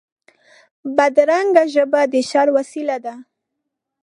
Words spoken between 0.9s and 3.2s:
بدرنګه ژبه د شر وسیله ده